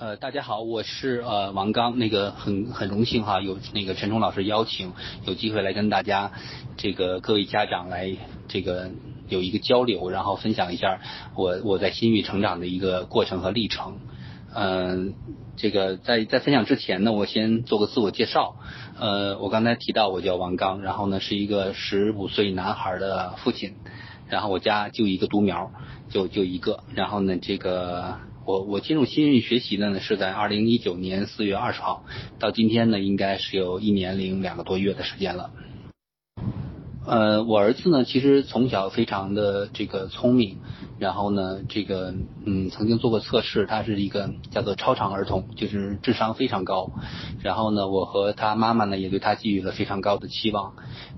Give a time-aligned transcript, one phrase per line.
[0.00, 4.94] 呃，大家好，我是呃王刚，那个很很荣幸哈，有那个陈冲老师邀请，
[5.26, 6.32] 有机会来跟大家
[6.78, 8.16] 这个各位家长来
[8.48, 8.92] 这个
[9.28, 11.00] 有一个交流，然后分享一下
[11.34, 13.98] 我我在新育成长的一个过程和历程。
[14.54, 15.12] 嗯，
[15.58, 18.56] 这个在在分享之前呢，我先做个自我介绍。
[18.98, 23.74] 呃，我刚才提到我叫王刚，然后呢是一个十五岁男孩的父亲，
[24.30, 25.70] 然后我家就一个独苗，
[26.08, 28.16] 就就一个，然后呢这个。
[28.50, 32.04] 我我进入新运学习的呢是在二零一九年四月二十号，
[32.40, 35.52] 到今天呢应该是有一年零两个多月的时间了。
[37.10, 40.58] 呃，我儿子呢其实从小非常的这个聪明，
[41.00, 42.14] 然后呢这个
[42.46, 46.92] 嗯曾经做过测试，他是一个叫做超常儿童，就是智商非常高。
[47.42, 50.74] 然后呢我和他妈妈呢也对他寄予了非常高的期望。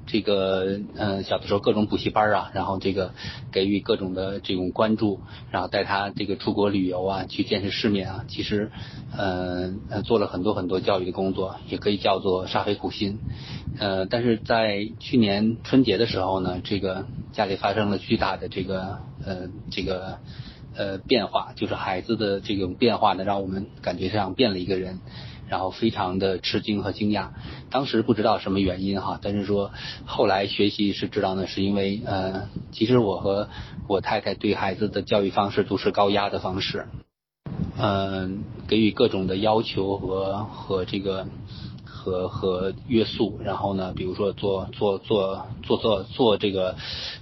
[0.07, 3.13] 这个嗯，小的时候各种补习班啊，然后这个
[3.53, 5.21] 给予各种的这种关注，
[5.51, 8.71] 然后带他这个出国旅游啊，去见识世面啊，其实
[9.15, 13.19] 嗯做了很多很多教育的工作，也可以叫做煞费苦心。
[13.79, 20.19] 呃，但是在去年春节的时候呢，这个家里发生了巨大的这个呃这个
[20.77, 25.01] 呃变化，就是孩子的这种变化呢，让我们感觉像变了一个人。
[25.49, 27.29] 然后非常的吃惊和惊讶，
[27.69, 29.71] 当时不知道什么原因哈，但是说
[30.07, 33.51] 后来学习是知道呢，是因为呃，其实我和
[33.87, 36.87] 我太太对孩子的教育方式都是高压的方式，
[37.77, 41.27] 嗯，给予各种的要求和和这个。
[42.03, 46.75] 和和约束，然后呢，比如说坐坐坐坐坐坐这个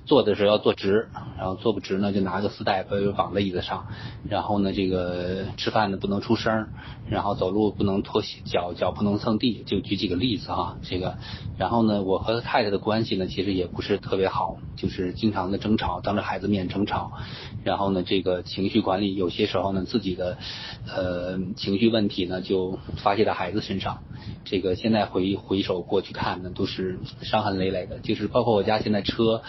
[0.06, 2.83] 坐的时候要坐直，然后坐不直呢就拿个丝带
[3.14, 3.89] 绑在椅子上，
[4.27, 6.69] 然后呢这个吃饭呢不能出声，
[7.11, 11.19] 然后走路不能拖鞋，脚脚不能蹭地，就举几个例子哈，这个，
[11.59, 17.12] 然后呢我和太太的关系呢其实也不是特别好，就是经常的争吵，当着孩子面争吵，
[17.65, 20.39] 然后呢这个情绪管理有些时候呢自己的
[20.89, 23.98] 呃情绪问题呢就发泄到孩子身上，
[24.47, 24.70] 这个。
[24.75, 27.99] 现在回回首过去看呢，都是伤痕累累的。
[27.99, 29.43] 就是包括我家现在车，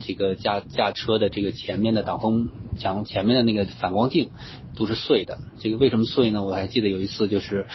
[0.00, 2.48] 这个驾驾车的这个前面的挡风
[2.78, 4.30] 墙前面的那个反光镜
[4.76, 5.38] 都是碎的。
[5.58, 6.44] 这个为什么碎呢？
[6.44, 7.66] 我还记得有一次就是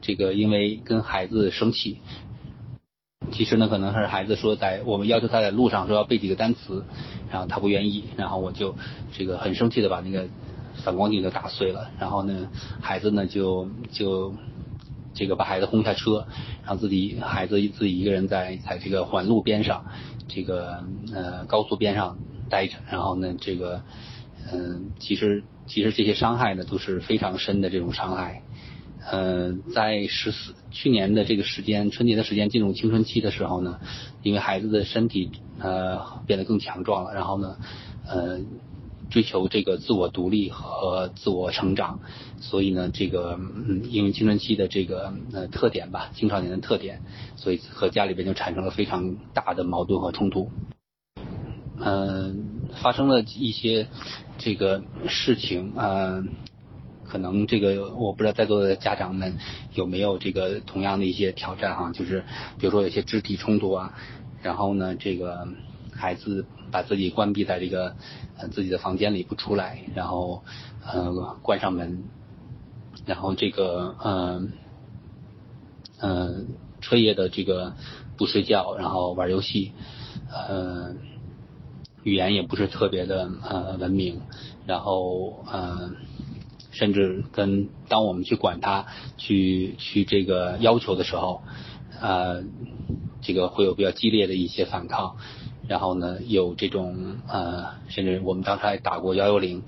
[0.00, 1.98] 这个因为跟孩子生气，
[3.32, 6.84] 其实呢可能是孩子说在我们要求他在路上说要背几个单词，
[7.30, 8.74] 然后他不愿意，然后我就
[9.12, 10.26] 这个很生气的把那个
[10.84, 11.90] 反光镜就打碎了。
[11.98, 12.48] 然后呢
[12.80, 14.34] 孩子呢就就。
[15.18, 16.28] 这个把孩子轰下车，
[16.64, 19.84] 让自己孩子自己一个人在在这个环路边上，
[20.28, 22.16] 这个呃高速边上
[22.48, 23.82] 待着，然后呢这个
[24.52, 28.42] 嗯其实其实这些伤害呢都是非常深的这种伤害，
[29.10, 33.80] 嗯在十四去年的这个时间春节的时间进入青春期的时候呢，
[34.22, 37.56] 因为孩子的身体呃变得更强壮了，然后呢
[38.06, 38.38] 呃。
[39.10, 42.00] 追求这个自我独立和自我成长，
[42.40, 47.00] 所以呢，这个嗯，因为青春期的这个呃特点吧，青少年的特点，
[47.36, 50.50] 所以和家里边就产生了非常大的矛盾和冲突。
[51.80, 53.86] 嗯，发生了一些
[54.36, 56.24] 这个事情啊，
[57.04, 59.38] 可能这个我不知道在座的家长们
[59.74, 62.24] 有没有这个同样的一些挑战哈，就是
[62.58, 63.94] 比如说有些肢体冲突啊，
[64.42, 65.46] 然后呢，这个
[65.98, 66.46] 孩子。
[66.70, 67.96] 把自己关闭在这个
[68.36, 70.44] 呃自己的房间里不出来，然后
[70.84, 72.04] 呃关上门，
[73.06, 74.52] 然后这个嗯
[75.98, 76.48] 嗯
[76.82, 77.72] 彻夜的这个
[78.18, 79.72] 不睡觉，然后玩游戏，
[80.30, 80.92] 呃
[82.02, 84.20] 语言也不是特别的呃文明，
[84.66, 85.96] 然后嗯
[86.70, 91.42] 甚至跟当我们去管他去去这个要求的时候，
[91.98, 92.44] 呃
[93.22, 95.16] 这个会有比较激烈的一些反抗。
[95.68, 99.62] 然后呢，有这种呃，甚至我们当时还打过幺幺零，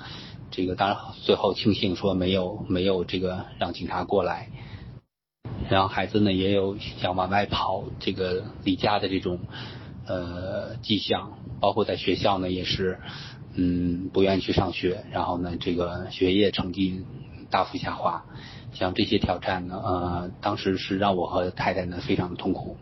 [0.51, 4.49] 这个当然最后庆幸说没有没有这个让警察过来。
[5.69, 9.41] 然后孩子呢也有想往外跑，这个离家的这种
[10.07, 12.99] 呃迹象，包括在学校呢也是
[13.55, 17.05] 嗯不愿意去上学，然后呢这个学业成绩
[17.51, 18.25] 大幅下滑，
[18.73, 22.79] 像这些挑战呢呃当时是让我和太太呢非常的痛苦。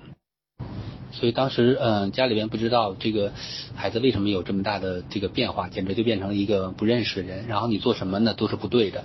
[1.11, 3.33] 所以当时，嗯，家里边不知道这个
[3.75, 7.47] 孩子为什么有这么大的这个变化，简直就变成了一个不认识的人。
[7.49, 9.05] 然后你做什么呢，都是不对的。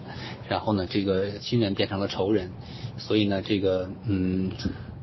[0.49, 2.51] 然后呢，这个亲人变成了仇人。
[2.97, 4.51] 所以呢，这个，嗯，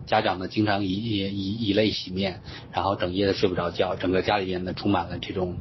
[0.06, 5.56] 家长呢经常以以以泪洗面，然后整夜的睡不着觉，整个家里边呢充满了这种，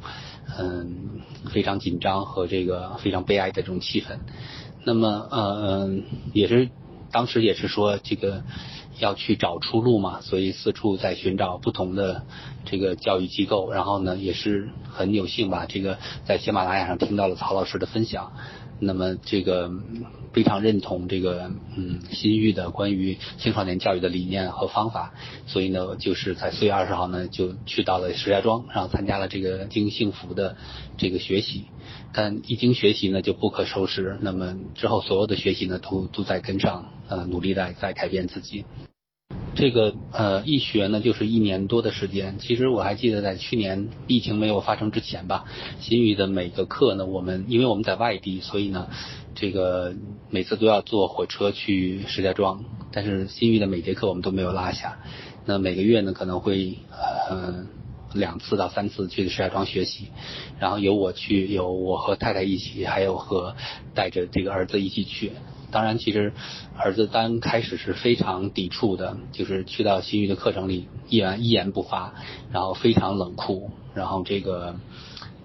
[0.58, 4.18] 嗯，非常紧张和这个非常悲哀的这种气氛。
[4.84, 6.04] 那么，嗯，
[6.34, 6.68] 也是
[7.10, 8.44] 当时也是说这个。
[9.00, 12.24] 要去找出路嘛，所以四处在寻找不同的
[12.64, 18.32] 这个教育机构，然后呢也是很有幸吧，这个在喜马拉雅上听到了曹老师的分享，
[18.78, 19.70] 那么这个
[20.32, 25.12] 非常认同这个嗯新域的关于青少年教育的理念和方法，
[25.46, 30.56] 所以呢，就是在四月二十号呢就去到了石家庄，然后参加了这个经幸福的
[30.96, 31.64] 这个学习。
[32.12, 38.64] 但一经学习呢就不可收拾，那么之后所有的学习呢都都在跟上，呃，努力在在改变自己。
[39.54, 42.38] 这个呃，一学呢就是一年多的时间。
[42.38, 45.44] 其实我还记得在去年疫情没有发生之前吧，
[45.80, 48.88] 新语的每个课呢，我们因为我们在外地，所以呢，
[49.34, 49.94] 这个
[50.30, 52.64] 每次都要坐火车去石家庄。
[52.92, 54.98] 但是新语的每节课我们都没有落下。
[55.46, 56.78] 那每个月呢可能会
[57.28, 57.66] 呃
[58.14, 60.08] 两次到三次去石家庄学习，
[60.58, 63.54] 然后有我去，有我和太太一起，还有和
[63.94, 65.32] 带着这个儿子一起去。
[65.70, 66.32] 当然，其实
[66.76, 72.14] 儿子刚开始是非常抵触的，就是去到新域的课程里，一言一言不发，
[72.50, 74.76] 然后非常冷酷，然后这个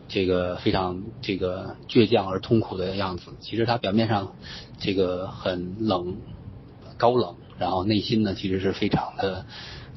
[0.07, 3.33] 这个非常这个倔强而痛苦的样子。
[3.39, 4.33] 其实他表面上
[4.79, 6.17] 这个很冷
[6.97, 9.45] 高冷，然后内心呢其实是非常的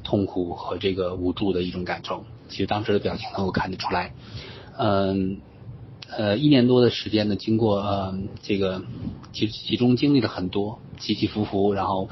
[0.03, 2.25] 痛苦和这个无助的一种感受。
[2.47, 4.13] 其实当时的表情能够看得出来，
[4.77, 5.41] 嗯。
[6.17, 8.81] 呃，一年多的时间呢，经过呃这个
[9.31, 12.09] 其其中经历了很多起起伏伏，然后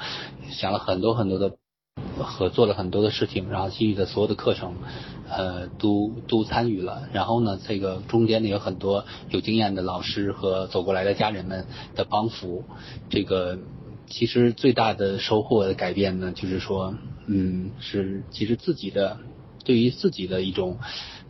[0.51, 1.57] 想了很多很多的
[2.19, 4.75] 合作了很多的事情，然后其余的所有的课程
[5.27, 11.65] 呃都都参与了，然后呢，这个中间呢有很多有经验的老师和走过来的家人们
[11.95, 12.63] 的帮扶，
[13.09, 13.57] 这个
[14.05, 16.94] 其实最大的收获的改变呢，就是说
[17.25, 19.17] 嗯是其实自己的
[19.65, 20.77] 对于自己的一种。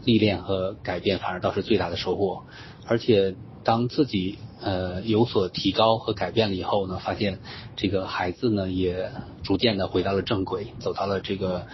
[0.03, 2.44] 历练和改变反而倒是最大的收获，
[2.85, 7.39] 而且当自己呃有所提高和改变了以后呢，发现
[7.75, 9.11] 这个孩子呢也
[9.44, 11.67] 逐渐的回到了正轨，走到了这个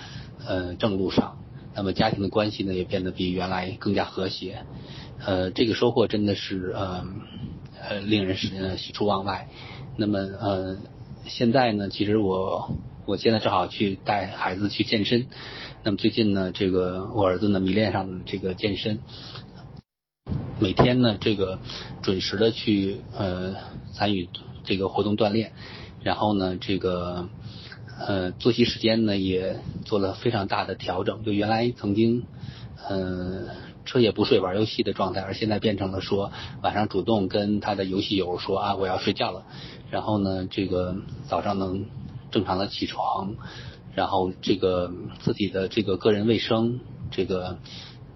[0.45, 1.37] 呃正路上，
[1.75, 4.65] 那么家庭的关系呢也变得比原来更加和谐，
[5.23, 7.05] 呃这个收获真的是呃
[7.79, 9.47] 呃令人是喜出望外。
[9.95, 10.77] 那么呃
[11.27, 12.71] 现在呢，其实我
[13.05, 15.27] 我现在正好去带孩子去健身。
[15.85, 18.99] 那么最近呢，这个我儿子呢迷恋上了这个健身，
[20.57, 21.59] 每天呢这个
[22.01, 23.53] 准时的去呃
[23.91, 24.29] 参与
[24.63, 25.51] 这个活动锻炼，
[26.01, 27.27] 然后呢这个
[27.99, 32.23] 呃作息时间呢也做了非常大的调整，就原来曾经
[32.87, 33.49] 呃
[33.83, 36.31] 彻夜不睡玩游戏的状态，而现在变成了说
[36.61, 39.43] 晚上主动跟他的游戏友说啊我要睡觉了，
[39.91, 40.95] 然后呢这个
[41.27, 41.87] 早上能
[42.31, 43.35] 正常的起床。
[43.95, 46.79] 然后这个自己的这个个人卫生，
[47.11, 47.57] 这个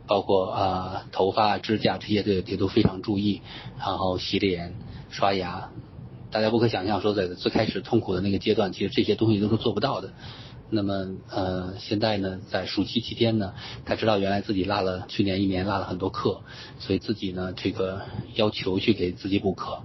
[0.07, 3.41] 包括啊头发、指甲这些的也都非常注意。
[3.77, 4.75] 然后洗脸、
[5.09, 5.69] 刷牙，
[6.31, 10.13] 大家不可想象说在最开始痛苦的那个阶段，其实这些东西都是做不到的。
[10.69, 13.53] 那么呃现在呢，在暑期期间呢，
[13.85, 16.41] 他知道原来自己落了去年一年落了很多课，
[16.77, 18.01] 所以自己呢这个
[18.35, 19.81] 要求去给自己补课，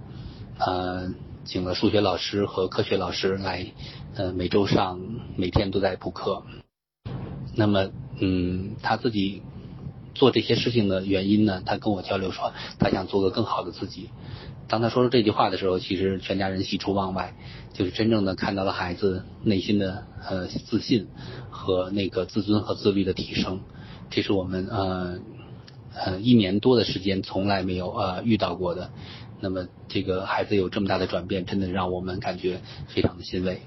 [0.59, 1.13] 呃
[1.45, 3.67] 请了数学老师和科学老师来。
[4.15, 4.99] 呃，每周上
[5.37, 6.43] 每天都在补课。
[7.55, 9.41] 那么，嗯，他自己
[10.13, 11.63] 做这些事情的原因呢？
[11.65, 14.09] 他跟我交流说，他想做个更好的自己。
[14.67, 17.35] 当他说出这句话的时候，其实全家人喜出望外，
[17.73, 21.07] 就是真正的看到了孩子内心的呃自信
[21.49, 23.61] 和那个自尊和自律的提升。
[24.11, 25.19] 这是我们呃
[25.95, 28.91] 呃一年多的时间从来没有呃遇到过的。
[29.43, 33.61] 那么，这个孩子有这么大的转变，真的让我们感觉非常的欣慰。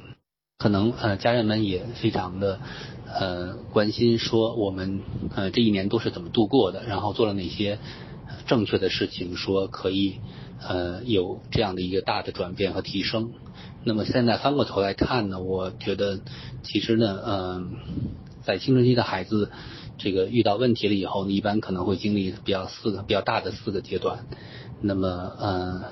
[0.57, 2.59] 可能呃家人们也非常的
[3.13, 5.03] 呃关心，说我们
[5.35, 7.79] 呃这一年都是怎么度过的，然后做了哪些
[8.47, 10.15] 正确的事情，说可以
[10.67, 13.33] 呃有这样的一个大的转变和提升。
[13.85, 16.21] 那么现在翻过头来看呢，我觉得
[16.63, 17.73] 其实呢，嗯，
[18.43, 19.51] 在青春期的孩子
[19.99, 24.25] 这个遇到问题了以后，呢，一般可能会经历比较四个比较大的四个阶段。
[24.87, 25.83] 那么嗯。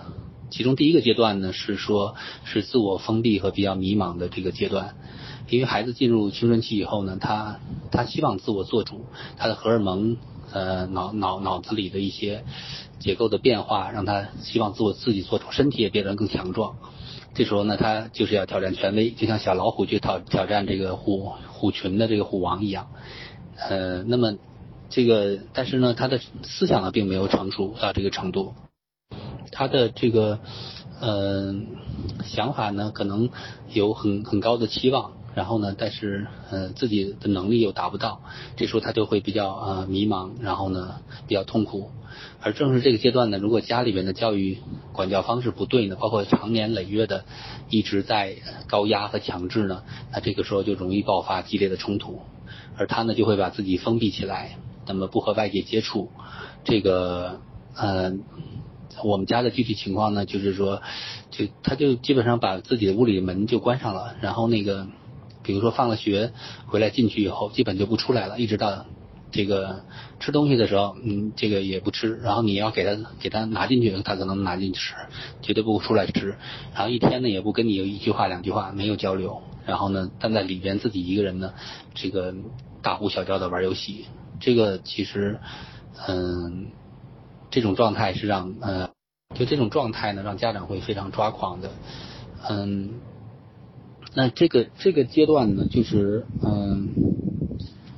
[0.50, 4.94] 其中第一个阶段呢，是说，是自我封闭和比较迷茫的这个阶段，
[5.48, 7.58] 因为孩子进入青春期以后呢，他
[7.90, 9.04] 他希望自我做主，
[9.36, 10.16] 他的荷尔蒙
[10.52, 12.44] 呃脑脑脑子里的一些
[13.00, 16.76] 结构的变化，让他希望自我自己做主，身体也变得更强壮。
[17.34, 22.90] 这时候呢，他就是要挑战权威，就像小老虎去挑挑战这个虎虎群的这个虎王一样。
[23.58, 24.36] 呃，那么
[24.88, 28.54] 这个但是呢，他的思想呢并没有成熟到这个程度。
[29.52, 30.38] 他的这个
[31.00, 31.54] 呃
[32.24, 33.30] 想法呢，可能
[33.72, 38.20] 有很很高的期望，然后呢，但是呃自己的能力又达不到，
[38.56, 40.96] 这时候他就会比较呃迷茫，然后呢
[41.26, 41.90] 比较痛苦。
[42.40, 44.58] 而正是这个阶段呢，如果家里边的教育
[44.92, 47.24] 管教方式不对呢，包括长年累月的
[47.70, 48.36] 一直在
[48.68, 49.82] 高压和强制呢，
[50.12, 52.20] 那这个时候就容易爆发激烈的冲突，
[52.76, 56.10] 而他呢就会把自己封闭起来，那么不和外界接触，
[56.64, 57.40] 这个
[57.76, 58.14] 呃。
[59.02, 60.82] 我们家的具体情况呢，就是说，
[61.30, 64.86] 就他就基本上把自己的屋里的门就关上了，然后那个，
[65.42, 66.32] 比如说放了学
[66.66, 68.86] 回来进去以后，基本就不出来了，一直到
[69.32, 69.84] 这个
[70.20, 74.94] 吃东西的时候，嗯，这个也不吃，然后你要给他给他拿进去，他可能拿进去吃，
[75.42, 76.36] 绝对不出来吃，
[76.74, 81.52] 然后一天呢也不跟你有一句话两句话没有交流，然后呢，但在里边自己一个人呢，
[81.94, 82.34] 这个
[82.80, 84.06] 大呼小叫的玩游戏，
[84.40, 85.40] 这个其实，
[86.06, 86.68] 嗯。
[87.54, 88.90] 这种状态是让呃，
[89.36, 91.70] 就这种状态呢，让家长会非常抓狂的，
[92.50, 92.94] 嗯，
[94.12, 96.88] 那这个这个阶段呢，就是嗯，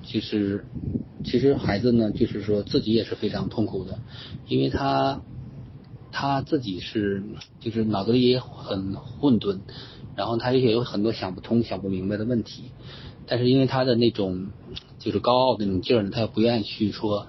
[0.02, 0.66] 就是
[1.24, 3.98] 其实孩子呢，就是说自己也是非常痛苦的，
[4.46, 5.22] 因为他
[6.12, 7.22] 他自己是
[7.58, 9.60] 就是脑子里也很混沌，
[10.16, 12.72] 然后他也有很多想不通、想不明白的问题，
[13.26, 14.48] 但是因为他的那种
[14.98, 17.26] 就是高傲的那种劲儿呢，他又不愿意去说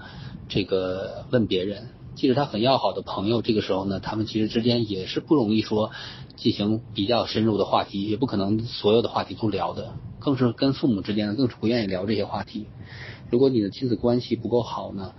[0.50, 1.88] 这个问别人。
[2.18, 5.92] 即使他很要好的朋友，这个时候呢，他们其实之间也是不容易说
[6.36, 12.66] 进行比较深入的话题，也不可能所有的话题都聊的，更是跟父母之间呢，更是不愿意聊这些话题。
[13.30, 15.14] 如果你的亲子关系不够好呢，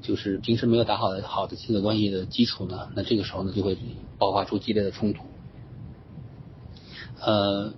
[0.00, 3.76] 就是平时没有打好好的亲子关系的基础呢，那这个时候呢，就会
[4.18, 5.24] 爆发出激烈的冲突。
[7.20, 7.74] 呃。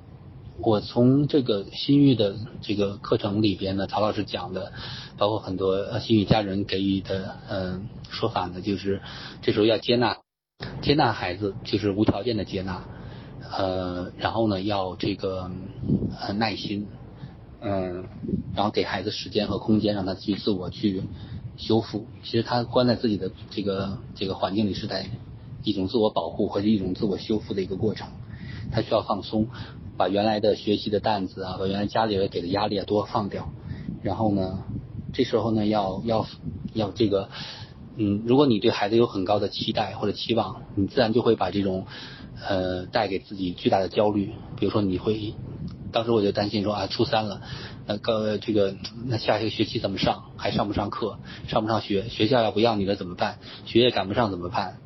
[0.58, 4.72] 我从这个心育的这个课程里边呢，曹老师讲的，
[5.18, 9.02] 包括很多心育家人给予的嗯说法呢，就是
[9.42, 10.18] 这时候要接纳
[10.80, 12.84] 接纳孩子，就是无条件的接纳，
[13.52, 15.50] 呃，然后呢要这个
[16.36, 16.86] 耐心，
[17.60, 18.06] 嗯，
[18.54, 21.02] 然后给孩子时间和空间，让他去自我去
[21.58, 22.06] 修复。
[22.24, 25.06] 其实他关在自己的这个这个环境里，是在
[25.62, 28.08] 一种自我保护或者一种自我修复的一个过程，
[28.72, 29.48] 他需要放松。
[29.96, 33.50] 把原来的学习的担子啊，把原来家里人给的压力啊都放掉，
[34.02, 34.62] 然后呢，
[35.12, 36.26] 这时候呢要要
[36.74, 37.28] 要这个，
[37.96, 41.86] 嗯，如果你对孩子有很高的期待或者期望，你自然就会把这种
[42.46, 44.32] 呃带给自己巨大的焦虑。
[44.58, 45.34] 比如说你会，
[45.92, 47.40] 当时我就担心说啊，初三了，
[47.86, 48.76] 那个这个
[49.06, 50.24] 那下一个学期怎么上？
[50.36, 51.18] 还上不上课？
[51.48, 52.08] 上不上学？
[52.08, 53.38] 学校要不要你了怎么办？
[53.64, 54.76] 学业赶不上怎么办？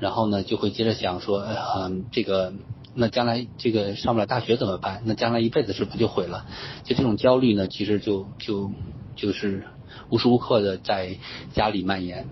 [0.00, 2.52] 然后呢就会接着想说，嗯，这个。
[2.98, 5.02] 那将来这个上不了大学怎么办？
[5.04, 6.46] 那将来一辈子是不是就毁了？
[6.82, 8.72] 就这种焦虑呢，其实就就
[9.14, 9.64] 就是
[10.08, 11.18] 无时无刻的在
[11.52, 12.26] 家里蔓延，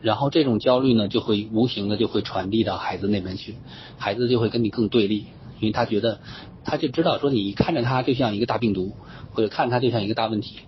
[0.00, 3.54] 然后这种焦虑呢，就会无形的就会传递到孩子那边去，
[3.96, 5.26] 孩子就会跟你更对立，
[5.60, 6.18] 因为他觉得
[6.64, 8.96] 他就知道说你看着他就像一个大病毒，
[9.30, 10.58] 或者看他就像一个大问题，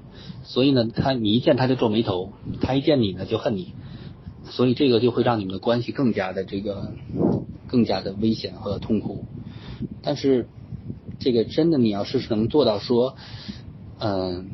[0.45, 3.73] 所以呢，他你一见他就皱眉头，他一见你呢就恨你，
[4.45, 6.93] 所以这个就会让你们的关系更加的这个。
[7.71, 9.25] 更加的危险和痛苦，
[10.03, 10.49] 但是
[11.21, 13.15] 这个真的，你要是能做到说，
[14.01, 14.51] 嗯，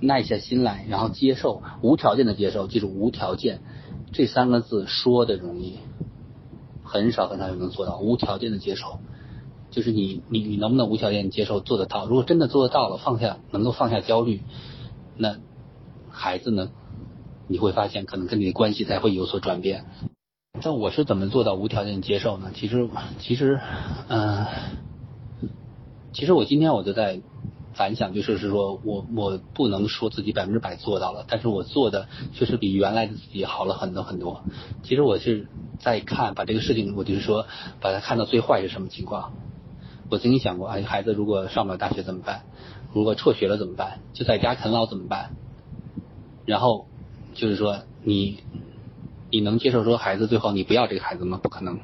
[0.00, 3.60] 耐下心来，然后接受，无条件的接受，记住无条件
[4.12, 5.78] 这三个字说的容易，
[6.84, 9.00] 很少很少有能做到无条件的接受，
[9.70, 12.06] 就是你你你能不能无条件接受做得到？
[12.06, 14.40] 如果真的做得到了，放下能够放下焦虑，
[15.16, 15.38] 那
[16.10, 16.70] 孩子呢，
[17.48, 19.86] 你会发现可能跟你的关系才会有所转变。
[20.60, 22.50] 但我是怎么做到无条件接受呢？
[22.54, 23.58] 其实，其实，
[24.08, 24.46] 嗯，
[26.12, 27.20] 其实我今天我就在
[27.72, 34.42] 反想，就是是说我我不能说自己百分之百做到了，但是我做的确实比原来的自己好了很多很多。
[34.82, 37.46] 其实我是在看把这个事情，我就是说
[37.80, 39.32] 把它看到最坏是什么情况。
[40.10, 42.42] 我曾经想过，哎，孩子如果上不了大学怎么办？
[42.92, 44.00] 如果辍学了怎么办？
[44.12, 45.30] 就在家啃老怎么办？
[46.44, 46.86] 然后
[47.34, 48.40] 就是说你。
[49.32, 51.40] 你能接受说孩子最后你不要这个孩子吗？
[51.42, 51.80] 不可能，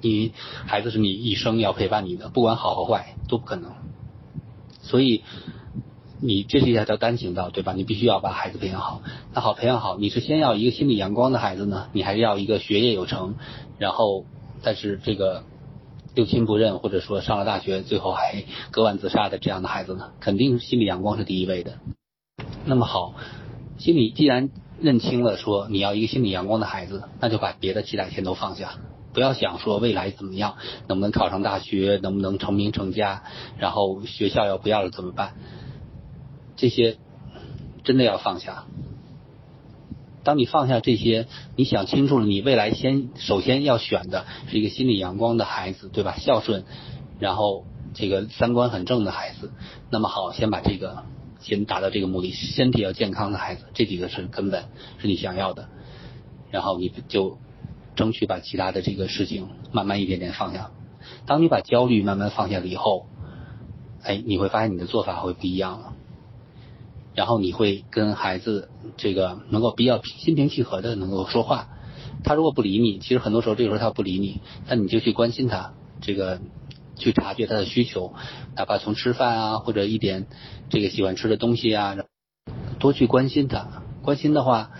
[0.00, 0.32] 你
[0.66, 3.72] 孩子是你一生要陪伴你的，不管好和坏都不可能。
[4.80, 5.22] 所以
[6.22, 7.74] 你这是一条单行道，对吧？
[7.74, 9.02] 你必须要把孩子培养好。
[9.34, 13.34] 那好，培养好，你是先要一个心理阳光的孩子呢，你还是要一个学业有成，
[13.76, 14.24] 然后
[14.62, 15.44] 但是这个
[16.14, 20.12] 六亲不认，或者说上了大学最后还割腕自杀的这样的孩子呢？
[20.18, 21.78] 肯定心理阳光是第一位的。
[22.64, 23.12] 那么好，
[23.76, 24.48] 心理既然。
[24.80, 28.74] 认清了，说你要一个心理阳光的孩子，那就把别的期待先都放下，
[29.12, 30.56] 不要想说未来怎么样，
[30.86, 33.22] 能不能考上大学，能不能成名成家，
[33.58, 35.34] 然后学校要不要了怎么办？
[36.56, 36.96] 这些
[37.84, 38.64] 真的要放下。
[40.24, 46.16] 当你放下这些，你想清楚了，你未来先首先要选的是一个心理阳光的孩子，对吧？
[46.18, 46.64] 孝顺，
[47.18, 49.50] 然后这个三观很正的孩子。
[49.90, 51.04] 那么好，先把这个。
[51.40, 54.64] 先达到这个目的，身体要健康的孩子，这几个是根本，
[54.98, 55.68] 是你想要的。
[56.50, 57.38] 然后你就
[57.94, 60.70] 争取把其他的这个事情慢慢一点点放下。
[61.26, 63.06] 当你把焦虑慢慢放下了以后，
[64.02, 65.94] 哎，你会发现你的做法会不一样了。
[67.14, 71.68] 然后你会跟孩子这个能够比较心平气和的能够说话，
[72.22, 76.40] 他如果不理你，其实很多时候这个时候他不理你，那你就去关心他，这个
[76.98, 78.12] 去察觉他的需求，
[78.56, 80.26] 哪怕从吃饭啊或者一点
[80.68, 81.96] 这个喜欢吃的东西啊，
[82.78, 83.82] 多去关心他。
[84.02, 84.70] 关心的话，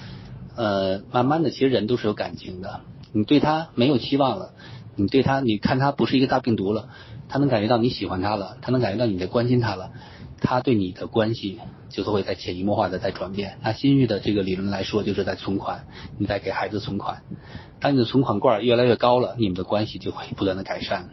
[0.57, 2.81] 呃，慢慢的其实人都是有感情的。
[3.13, 4.53] 你对他没有期望了，
[4.97, 6.89] 你对他你看他不是一个大病毒了，
[7.29, 9.91] 他能感觉到你喜欢他了，他能感觉到你在关心他了，
[10.41, 11.59] 他对你的关系
[11.89, 13.59] 就会在潜移默化的在转变。
[13.63, 15.87] 那新域的这个理论来说，就是在存款，
[16.19, 17.23] 你在给孩子存款。
[17.81, 21.11] 当你的存款罐越来越高了，你们的关系就会不断的改善。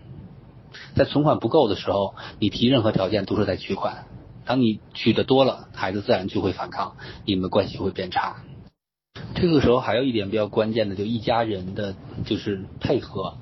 [0.96, 4.06] 在存款不够的时候，你提任何条件都是在取款。
[4.46, 8.38] 当你取的多了，孩子自然就会反抗，你们的关系会变差。
[9.34, 13.38] 这个时候还有一点比较关键的，就一家人的就是配合。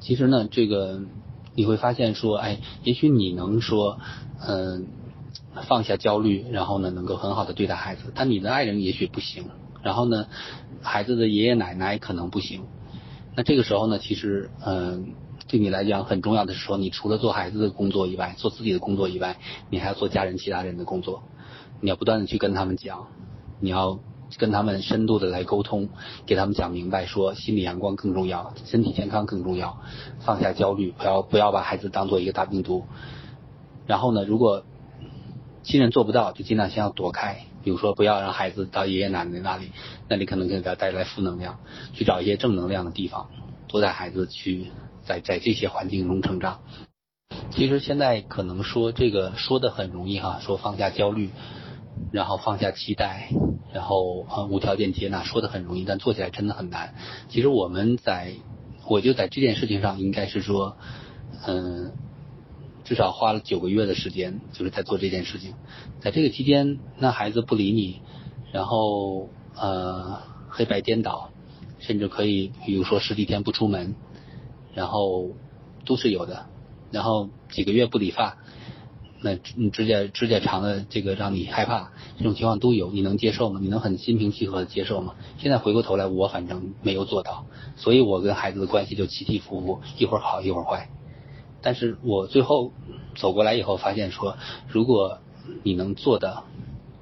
[0.00, 1.00] 其实呢，这个
[1.54, 3.98] 你会发现说，哎，也许你能说，
[4.46, 4.86] 嗯，
[5.66, 9.46] 放下焦虑，然后呢，能够很好的对待孩子，但你的爱人也许不行。
[9.82, 10.26] 然后呢，
[10.82, 12.64] 孩子的爷爷奶奶可能不行。
[13.34, 15.14] 那这个时候呢，其实，嗯，
[15.54, 19.36] 对你来讲很重要的是说，你除了做孩子的工作以外，做自己的工作以外，
[19.70, 21.22] 你还要做家人其他人的工作。
[21.80, 23.06] 你要不断的去跟他们讲，
[23.60, 24.00] 你要。
[24.36, 25.90] 跟他们深度的来沟通，
[26.26, 29.78] 给他们讲明白，说心理阳光更重要，身体健康更重要，
[30.18, 32.84] 放下焦虑，不要不要把孩子当做一个大病毒。
[33.86, 34.64] 然后呢，如果
[35.62, 39.70] 亲人做不到，就尽量先要躲开，比如说不要让孩子到爷爷奶奶那里，
[40.08, 41.60] 那里可能给他带来负能量，
[41.92, 43.28] 去找一些正能量的地方，
[43.68, 44.66] 多带孩子去
[45.04, 46.60] 在在这些环境中成长。
[47.50, 51.30] 其实现在可能说这个说的很容易哈，说放下焦虑。
[52.10, 53.28] 然后放下期待，
[53.72, 56.94] 然后呃无条件接纳，说的很容易，但做起来真的很难。
[57.28, 58.34] 其实我们在，
[58.88, 60.76] 我就在这件事情上，应该是说，
[61.46, 61.92] 嗯，
[62.82, 65.54] 至少花了九个月的时间，就是在做这件事情。
[66.00, 68.00] 在这个期间，那孩子不理你，
[68.52, 71.30] 然后呃黑白颠倒，
[71.78, 73.94] 甚至可以比如说十几天不出门，
[74.74, 75.30] 然后
[75.84, 76.46] 都是有的。
[76.90, 78.36] 然后几个月不理发。
[79.20, 83.58] 那你指甲指甲长的这个让你害怕，这种情况都有，你能接受吗？
[83.62, 85.14] 你能很心平气和的接受吗？
[85.38, 90.90] 现在回过头来，我反正没有做到，所以我跟孩子的关系就起起伏伏，一会儿好一会儿坏。
[91.62, 92.72] 但是我最后
[93.16, 94.36] 走过来以后，发现说，
[94.68, 95.20] 如果
[95.62, 96.44] 你能做到，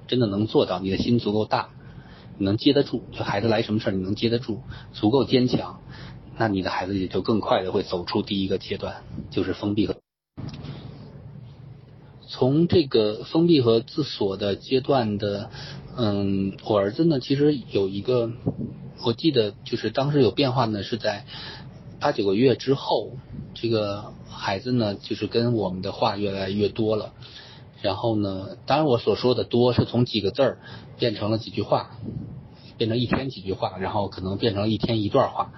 [0.06, 1.70] 真的能做到，你的心足够大，
[2.38, 4.60] 你能接得住，就孩子来什么事儿你能接得住，
[4.92, 5.80] 足够坚强，
[6.38, 9.96] 那你的孩子也就更快的会走出第一个阶段，就是封闭和。
[12.26, 15.50] 从这个封闭和自锁的阶段的，
[15.96, 18.32] 嗯，我儿子呢，其实有一个，
[19.04, 21.26] 我记得就是当时有变化呢，是在
[22.00, 23.12] 八九个月之后，
[23.52, 27.12] 这个孩子呢，就是跟我们的话越来越多了，
[27.82, 30.58] 然后呢，当然我所说的多是从几个字儿
[30.98, 31.98] 变成了几句话，
[32.78, 35.52] 变成一天几句话，然后可能变成一天一段话，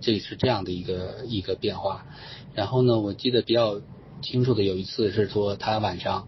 [0.00, 2.06] 这是这样的一个一个变化，
[2.54, 3.80] 然后呢，我记得比较。
[4.20, 6.26] 清楚的有一次是说他晚上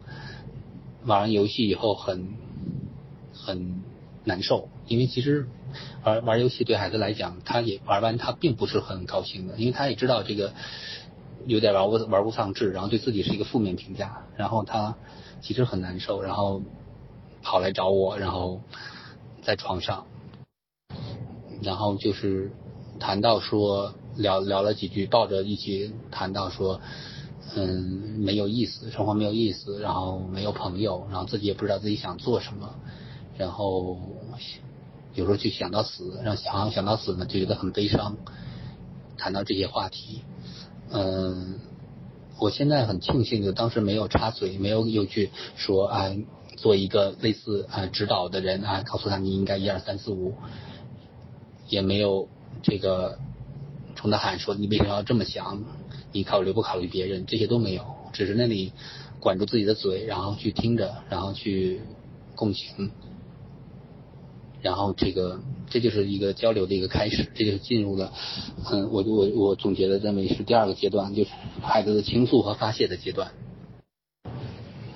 [1.04, 2.34] 玩完游戏以后很
[3.34, 3.82] 很
[4.22, 5.48] 难受，因为其实
[6.04, 10.54] 玩玩游戏对孩子来讲，他也玩完他并不是很高兴的，因为他也知道这个
[11.46, 14.94] 有点玩物玩物丧志，然后对自己是一个负面评价，然后他
[15.40, 16.62] 其实很难受，然后
[17.42, 18.60] 跑来找我，然后
[19.42, 20.06] 在床上，
[21.60, 22.52] 然后就是
[23.00, 26.80] 谈到说聊聊了几句，抱着一起谈到说。
[27.56, 32.76] 嗯，没有意思，生活没有意思，然后没有朋友，然后自己也不知道自己想做什么，
[33.36, 33.98] 然后
[35.14, 38.16] 有时候就想到死，让想想到死呢，就觉得很悲伤。
[39.18, 40.20] 谈到这些话题，
[40.92, 41.58] 嗯，
[42.38, 46.14] 我现在很庆幸，就当时没有插嘴，没有又去说啊，
[46.56, 50.34] 做一个类似啊指导的人啊，告诉他你应该一二三四五，
[51.68, 52.28] 也没有
[52.62, 53.18] 这个
[53.94, 55.62] 冲他喊说你为什么要这么想。
[56.12, 57.24] 你考虑不考虑别人？
[57.24, 58.72] 这些都没有，只是那里
[59.20, 61.82] 管住自己的嘴，然后去听着，然后去
[62.34, 62.90] 共情，
[64.60, 68.12] 然后这个这就是一个交流的一个开始，这就是进入了，
[68.72, 71.30] 嗯，我我我总结的认为是第二个阶段，就是
[71.62, 73.30] 孩子的倾诉和发泄的阶段。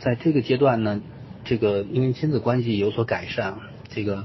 [0.00, 1.00] 在这个阶段呢，
[1.44, 4.24] 这个因为亲子关系有所改善，这个。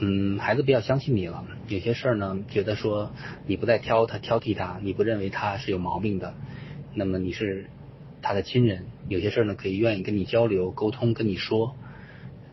[0.00, 1.44] 嗯，孩子比较相信你了。
[1.68, 3.12] 有些事儿呢，觉得说
[3.46, 6.34] 你不再挑他、挑剔他，你不认为他是有毛病的，
[6.94, 7.66] 那么你是
[8.20, 8.86] 他的亲人。
[9.08, 11.74] 有些事儿呢，可以愿意跟你交流、沟通、跟你说。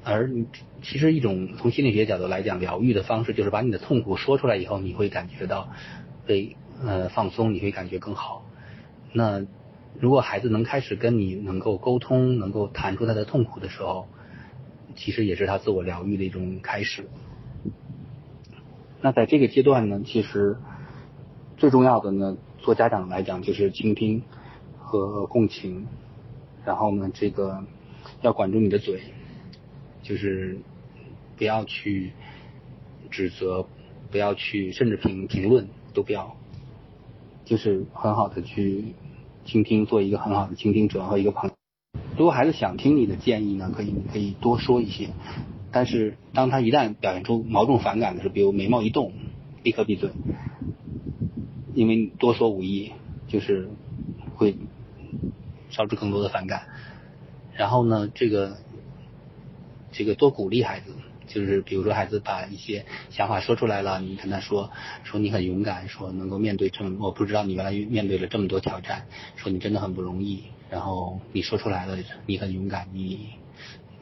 [0.03, 0.47] 而你
[0.81, 5.69] 其实一种从心理学角度来讲，疗愈的方式就是把你的痛苦说出来以后，你会感觉到
[6.25, 8.45] 被呃放松，你会感觉更好。
[9.13, 9.45] 那
[9.99, 14.07] 如果孩子能开始跟你能够沟通，能够谈出他的痛苦的时候，
[14.95, 17.05] 其实也是他自我疗愈的一种开始。
[19.03, 20.57] 那在这个阶段呢，其实
[21.57, 24.21] 最重要的呢，做家长来讲就是倾听
[24.77, 25.87] 和共情，
[26.65, 27.63] 然后呢，这个
[28.21, 29.01] 要管住你的嘴，
[30.03, 30.59] 就是
[31.35, 32.11] 不要去
[33.09, 33.65] 指责，
[34.11, 36.35] 不要去甚至评评论都不要，
[37.43, 38.93] 就是很好的去
[39.45, 41.49] 倾听，做一个很好的倾听者和一个朋。
[42.15, 45.09] 如果孩子想听你的建议呢，可以可以多说一些。
[45.71, 49.13] 但是当他一旦表现出某种反感的时候，比如眉毛一动，
[49.63, 50.09] 立刻闭嘴，
[51.73, 52.91] 因为多说无益，
[53.27, 53.69] 就是
[54.35, 54.55] 会
[55.69, 56.63] 招致更多的反感。
[57.55, 58.57] 然后呢，这个
[59.91, 60.93] 这个多鼓励孩子，
[61.27, 64.71] 就是比如说孩子把一些想法说出来了，你跟他说
[65.03, 69.05] 说你很勇敢，说能够面对这么，我不知道你原来面对了这么多挑战，
[69.37, 70.43] 说你真的很不容易。
[70.69, 73.40] 然后你说出来了，你很勇敢，你。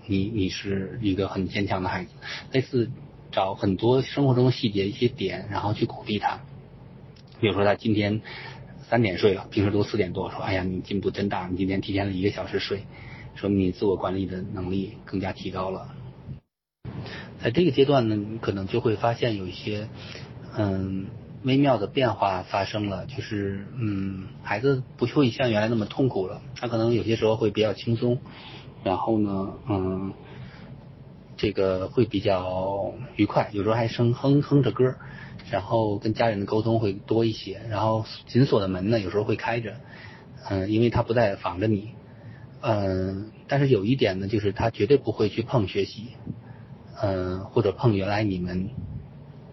[0.10, 2.12] 你你是一个很坚强的孩子，
[2.52, 2.90] 类似
[3.32, 6.40] 找很多生活中的细节一些点，然后去鼓励他。
[7.40, 8.22] 比如说他今天
[8.90, 12.86] 三点睡了，平时都四点多，说哎呀你进步真大，你今天提前了一个小时睡，
[13.36, 15.94] 说明你自我管理的能力更加提高了。
[17.42, 19.88] 在这个阶段呢，你可能就会发现有一些
[20.58, 21.06] 嗯
[21.44, 28.20] 微妙的变化发生了，就是嗯孩子不会像原来那么痛苦了，他可能有些时候会比较轻松。
[28.84, 30.14] 然后呢，嗯，
[31.36, 34.96] 这个会比较愉快，有时候还声哼哼着歌，
[35.52, 37.60] 然后跟家人的沟通会多一些。
[37.70, 39.76] 然后紧锁的门呢，有时候会开着，
[40.50, 41.90] 嗯，因为他不再防着你，
[42.62, 46.08] 嗯，但是有一点呢，就是他绝对不会去碰学习，
[47.02, 48.70] 嗯，或者碰原来你们，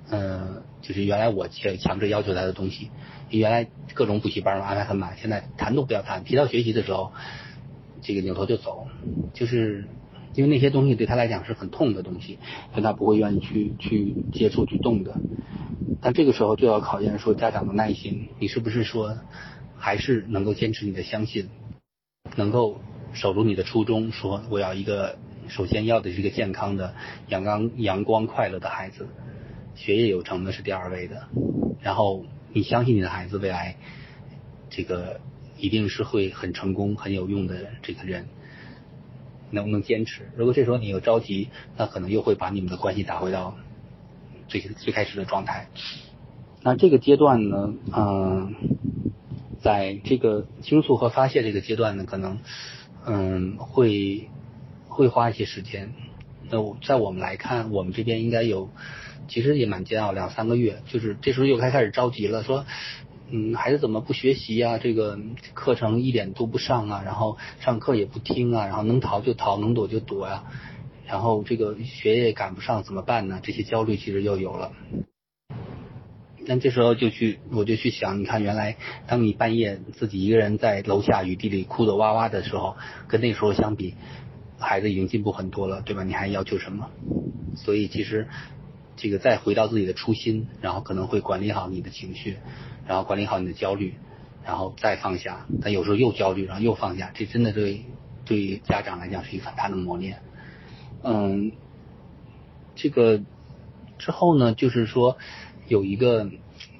[0.08, 2.90] 嗯，就是原来我强强制要求他的东西，
[3.30, 7.10] 原来各种补习班安排很满，现在谈都不要谈，提到学习的时候。
[8.07, 8.87] 这个扭头就走，
[9.35, 9.85] 就是
[10.35, 12.38] 因为那些东西对他来讲是很痛的东西，
[12.71, 15.16] 所以他不会愿意去去接触去动的。
[16.01, 19.19] 但这个时候就要考验说家长的耐心，你是不是说
[19.77, 21.49] 还是能够坚持你的相信，
[22.37, 22.81] 能够
[23.12, 26.95] 守住你的初衷，说我要一个首先要的是一个健康的
[27.27, 29.09] 阳刚阳光快乐的孩子，
[29.75, 31.27] 学业有成的是第二位的。
[31.83, 33.75] 然后你相信你的孩子未来
[34.71, 35.21] 这个。
[35.59, 38.27] 一定是会很成功、很有用的这个人，
[39.51, 40.29] 能不能坚持？
[40.37, 43.57] 如果这时候你又着急，那可能又会把你们的关系打回到
[44.49, 45.69] 最最开始的状态。
[46.62, 48.55] 那这个阶段呢，嗯，
[49.62, 52.38] 在这个倾诉和发泄这个阶段呢，可能
[53.07, 54.29] 嗯会
[54.88, 55.92] 会花一些时间。
[56.51, 58.69] 那我在我们来看，我们这边应该有，
[59.27, 60.83] 其实也蛮煎熬，两三个月。
[60.87, 62.66] 就是这时候又开开始着急了，说。
[63.28, 64.78] 嗯，孩子怎么不学习呀？
[64.78, 65.18] 这个
[65.52, 70.44] 课程一点都不上啊，然后上课也不听啊，然后能逃就逃，能躲就躲呀，
[71.06, 73.40] 然后这个学业赶不上怎么办呢？
[73.42, 74.72] 这些焦虑其实又有了。
[76.48, 78.76] 那这时候就去，我就去想，你看原来
[79.08, 82.76] 当你半夜自己一个人在楼下雨地里哭得哇哇的时候，
[83.08, 83.94] 跟那时候相比，
[84.56, 86.04] 孩子已经进步很多了，对吧？
[86.04, 86.88] 你还要求什么？
[87.56, 88.28] 所以其实
[88.96, 92.38] 这个再回到自己的初心，然后可能会管理好你的情绪。
[92.88, 93.94] 然后管理好你的焦虑，
[94.44, 95.44] 然后再放下。
[95.61, 97.82] 但有时候又焦虑，然后又放下，这真的对
[98.24, 100.20] 对家长来讲是一个很大的磨练。
[101.02, 101.50] 嗯，
[102.76, 103.20] 这个
[103.98, 105.18] 之后呢，就是说
[105.66, 106.30] 有一个，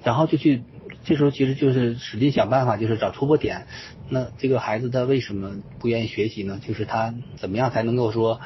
[0.01, 0.63] 然后就去，
[1.03, 3.67] 这时候其实就是使劲想办法，就是找突破点。
[4.07, 6.61] 那这个孩子他为什么不愿意学习呢？
[6.65, 8.39] 就是他怎么样才能够说，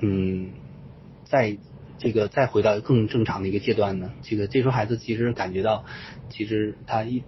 [0.00, 0.50] 嗯，
[1.24, 1.56] 在。
[2.04, 4.12] 这个再回到更正常的一个阶段呢？
[4.20, 5.86] 这个这时候孩子其实感觉到，
[6.28, 7.22] 其实他一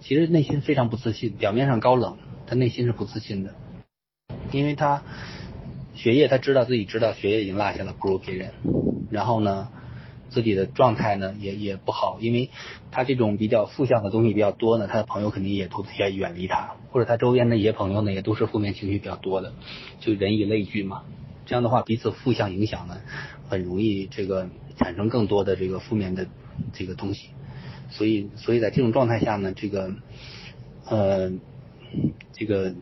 [0.00, 2.16] 其实内心非常不自信，表面上高冷，
[2.46, 3.54] 他内心是不自信的，
[4.50, 5.02] 因为他
[5.94, 8.52] 学业他知道自己知道学业已经落下了，不如别人。
[9.10, 9.68] 然后呢，
[10.30, 12.48] 自己的状态呢也也不好，因为
[12.90, 19.52] 他这种比较负向的东西比较多呢，他的朋友肯定也都愿意远离他，或者他周边的一些朋友呢也都是负面情绪比较多的，
[20.00, 21.02] 就人以类聚嘛。
[21.48, 23.00] 这样的话，彼此互相影响呢，
[23.48, 26.26] 很容易这个产生更多的这个负面的
[26.74, 27.30] 这个东西。
[27.88, 29.94] 所以，所以在这种状态下呢，这个
[30.84, 31.32] 呃，
[32.34, 32.74] 这个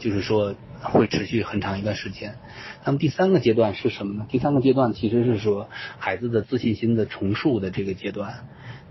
[0.00, 2.36] 就是说会持续很长一段时间。
[2.86, 4.26] 那么第三个阶段是什么呢？
[4.30, 8.46] 第三个阶段其实是说孩子的自信心的重塑的这个阶段。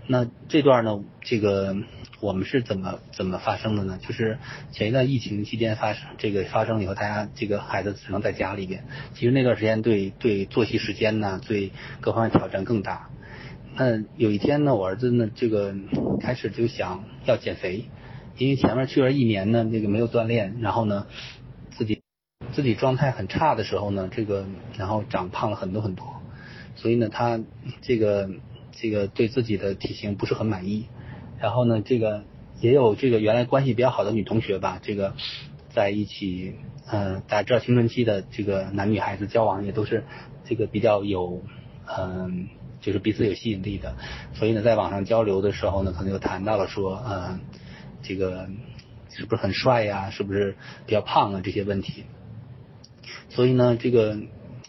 [0.06, 1.76] 那这段呢，这个。
[2.20, 3.98] 我们是怎么怎么发生的呢？
[4.00, 4.38] 就是
[4.72, 8.84] 前一段疫情期间发生这个发生以后，大家这个孩子只能在家里边。
[9.14, 13.10] 其实那段时间对对作息时间呢，对各方面挑战更大。
[13.74, 15.74] 那有一天呢，我儿子呢这个
[16.20, 17.84] 开始就想要减肥，
[18.38, 21.06] 因为前面去了一年呢，那个没有锻炼，然后呢
[21.70, 22.02] 自己
[22.52, 24.46] 自己状态很差的时候呢，这个
[24.78, 26.22] 然后长胖了很多很多，
[26.76, 27.40] 所以呢他
[27.82, 28.30] 这个。
[28.78, 30.84] 这个对自己的体型不是很满意，
[31.38, 32.24] 然后呢，这个
[32.60, 35.14] 也有这个原来关系比较好的女同学吧，这个
[35.68, 36.54] 在一起，
[36.90, 40.04] 嗯，大家知道青春期的这个男女孩子交往也都是
[40.44, 41.42] 这个比较有，
[41.86, 42.48] 嗯，
[42.80, 43.96] 就是彼此有吸引力的，
[44.34, 47.40] 所以呢，在网上交流的时候呢，可能就谈到了说，嗯，
[48.02, 48.48] 这个
[49.10, 50.08] 是不是很帅呀？
[50.10, 51.40] 是不是比较胖啊？
[51.44, 52.04] 这些问题，
[53.28, 54.16] 所以呢，这个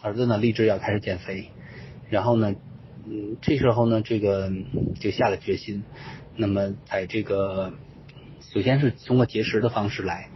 [0.02, 1.50] 儿子呢立志要开始减肥。
[2.10, 2.54] 然后呢，
[3.06, 4.50] 嗯，这时候呢，这个
[5.00, 5.84] 就下了决心。
[6.40, 7.72] 那么，在这个
[8.40, 10.28] 首先是通过节食的方式来。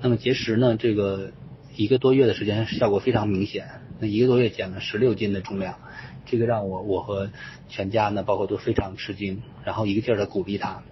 [0.00, 1.32] 那么节食呢，这个
[1.76, 3.68] 一个多月的时间效果非常明显。
[3.98, 5.78] 那一个多月减了十六斤的重量，
[6.24, 7.28] 这个让我我和
[7.68, 9.42] 全家呢，包括都非常吃惊。
[9.62, 10.82] 然后一个劲儿的鼓励他。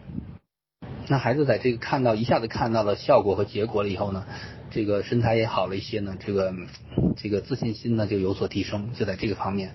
[1.07, 4.27] 那孩子在这个看到一下子看到了效果和结果了以后呢，
[4.71, 6.55] 这个身材也好了一些呢，这个
[7.17, 9.75] 这个自信心呢就有所提升，就在这个方面。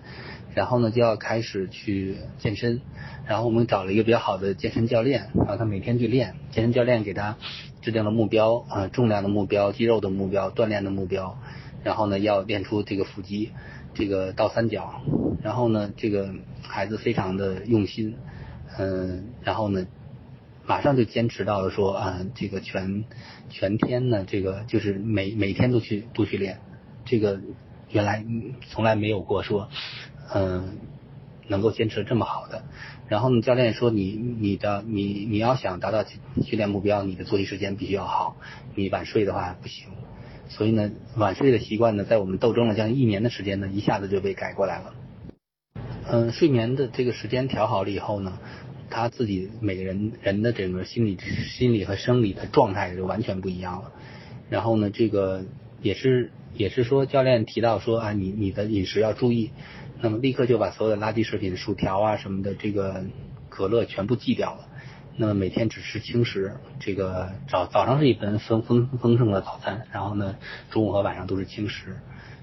[0.56, 2.82] 然后呢，就要开始去健身。
[3.28, 6.36] 然后我们找了一个比较好的健身教练，然后他每天去练。
[6.52, 7.38] 健身教练给他
[7.82, 11.40] 制定了目标啊，重量的目标、肌肉的目标、锻炼的目标。
[11.84, 13.52] 然后呢，要练出这个腹肌，
[13.94, 15.02] 这个倒三角。
[15.42, 16.30] 然后呢，这个
[16.62, 18.16] 孩子非常的用心，
[18.78, 19.88] 嗯，然后呢，
[20.66, 23.06] 马上就坚持到了说啊，这个全
[23.50, 26.60] 全天呢，这个就是每每天都去都去练。
[27.06, 27.40] 这个
[27.90, 28.26] 原来
[28.70, 29.70] 从来没有过说。
[30.34, 30.78] 嗯，
[31.50, 32.64] 能够坚持这么好的，
[33.10, 38.38] 然后呢，教练说你你的你你要想达到训练目标，你的作息时间必须要好，
[38.74, 39.90] 你晚睡的话不行。
[40.48, 44.94] 所以呢，晚睡的习惯呢，在我们斗争了将近一年的时间呢，一下子就被改过来了。
[46.10, 48.40] 嗯，睡眠的这个时间调好了以后呢，
[48.90, 53.92] 他自己每个人人的整个心理心理和生理的状态就完全不一样了。
[54.50, 55.44] 然后呢，这个
[55.82, 59.52] 也是也是说教练提到说啊，你你的饮食要注意。
[60.02, 63.06] 那么立刻就把所有的垃圾食品、薯条啊什么的，这个
[63.50, 64.68] 可乐全部忌掉了。
[65.16, 70.36] 那么每天只吃轻食，这个早早上是一份丰丰丰盛的早餐，然后呢
[70.72, 71.96] 中午和晚上都是轻食。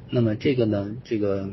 [0.09, 1.51] 那么这个呢，这个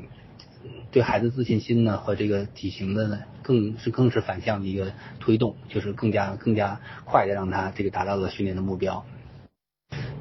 [0.92, 9.06] 对孩子自信心呢和这个体型的呢，更是更是反向的一个推动，就是更加更加快的让他这个达到了训练的目标。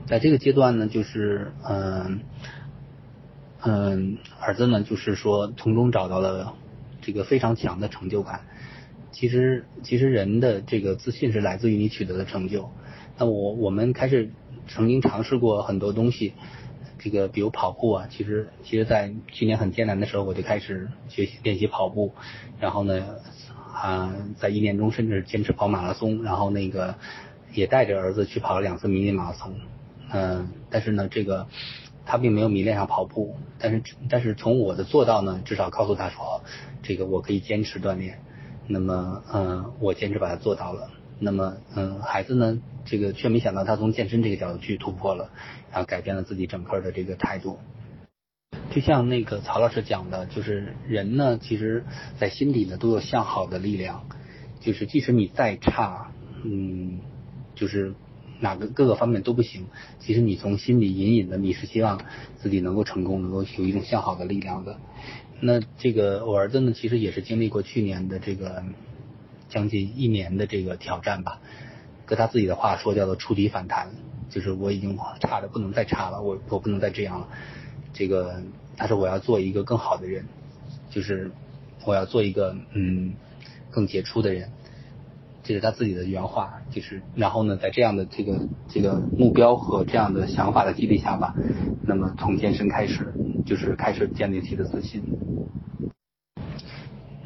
[0.07, 2.21] 在这个阶段呢，就是嗯。
[3.69, 6.55] 嗯，儿子呢，就是说从中找到了
[7.01, 8.43] 这个非常强的成就感。
[9.11, 12.71] 其实，其实人的这个自信是来自于你取得的成就。
[13.19, 14.31] 那我我们开始
[14.69, 16.35] 曾经尝试过很多东西，
[16.99, 22.13] 这个比如跑步啊，其实其实在去年很艰难的时候，我就开始学习练习跑步。
[22.61, 23.17] 然后呢，
[23.73, 26.95] 啊，在一年中甚至坚持跑马拉松，然后那个
[27.53, 29.55] 也带着儿子去跑了两次迷你马拉松。
[30.13, 31.47] 嗯，但是呢，这个。
[32.09, 36.41] 他并没有迷恋上跑步，但是但是从我的做到呢，至少告诉他说，
[36.81, 38.21] 这个我可以坚持锻炼。
[38.69, 40.89] 那么嗯，我坚持把它做到了。
[41.19, 45.31] 那么嗯，孩子呢，这个却没想到他从健身这个角度去突破了，
[45.71, 47.59] 然后改变了自己整个的这个态度。
[48.71, 51.85] 就像那个曹老师讲的，就是人呢，其实
[52.19, 54.05] 在心底呢都有向好的力量，
[54.61, 56.13] 就是即使你再差，
[56.45, 57.01] 嗯，
[57.55, 57.95] 就是。
[58.39, 59.65] 哪个各个方面都不行，
[59.99, 62.03] 其实你从心里隐隐的你是希望
[62.37, 64.79] 自己能够成功，能够有一种向好的力量的。
[65.41, 68.63] 那这个我儿子呢，其实也是经历过去年的这个
[69.49, 71.41] 将近一年的这个挑战吧。
[72.05, 73.89] 搁他自己的话说，叫做触底反弹，
[74.31, 77.29] 就是我已经差的不能再差了，我我不能再这样了。
[77.93, 78.43] 这个
[78.77, 80.27] 他说我要做一个更好的人，
[80.91, 81.31] 就是
[81.85, 83.15] 我要做一个嗯
[83.71, 84.51] 更杰出的人。
[85.43, 91.37] 这是他自己的原话，就是然后呢，在这样的这个这个目标和这样的想法的激励下吧，
[91.85, 93.15] 那么从健身开始，
[93.47, 95.03] 就是开始建立起的自信。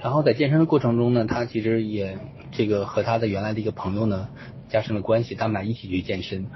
[0.03, 2.19] 然后在健身的过程中呢，他其实也
[2.53, 4.29] 这个和他的原来的一个朋友呢
[4.69, 6.47] 加深了关系，他们俩一起去健身。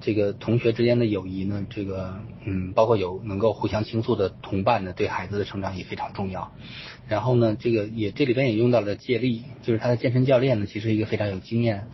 [0.00, 6.52] 这个同学之间的友谊呢，这个嗯，包括有能够互相倾诉的同伴呢，对孩子的成长也非常重要。
[7.08, 11.88] 然后呢，这个也这里边也用到了借力，就是他的健身教练呢，其实一个非常有经验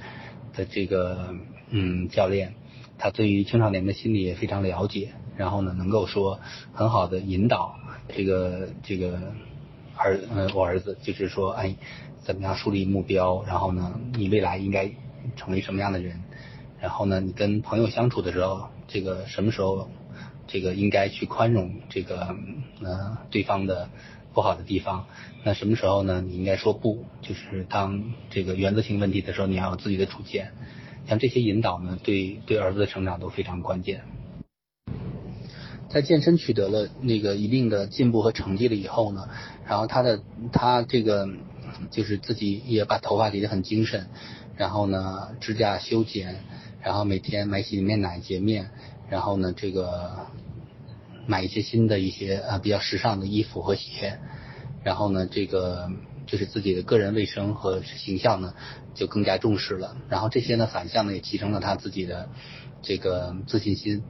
[0.55, 1.35] 的这个
[1.71, 2.55] 嗯教练，
[2.99, 5.11] 他对于青少年的心理也非常了解。
[5.37, 6.41] 然后呢，能够说
[6.73, 7.77] 很好的引导
[8.09, 9.21] 这个这个
[9.99, 11.75] 儿嗯我儿子，就是说哎
[12.23, 14.91] 怎么样树立目标，然后呢，你未来应该
[15.37, 16.23] 成为什么样的人。
[16.81, 19.89] 然后呢，你跟朋友相处的时候，这个什么时候，
[20.47, 22.37] 这个应该去宽容这个
[22.83, 23.89] 呃对方的
[24.33, 25.07] 不好的地方？
[25.43, 26.21] 那什么时候呢？
[26.21, 30.53] 你应该说不，就是当这个原则性问题的时候，你要有自己的主见。
[31.09, 34.05] 像这些引导呢，对对儿子的成长都非常关键。
[35.89, 39.29] 在健身取得了那个一定的进步和成绩了以后呢，
[39.67, 40.21] 然后他的
[40.53, 41.29] 他这个
[41.91, 44.07] 就是自己也把头发理得很精神，
[44.57, 46.45] 然后呢指甲修剪，
[46.83, 48.71] 然后每天买洗面奶洁面，
[49.09, 50.27] 然后呢这个
[51.27, 54.19] 买一些新的一些啊比较时尚的衣服和鞋，
[54.85, 55.91] 然后呢这个
[56.27, 58.53] 就是自己的个人卫生和形象呢
[58.95, 62.29] 就更加重视了，然后这些呢反向呢也提升了他自己的
[62.83, 64.03] 这个自信心。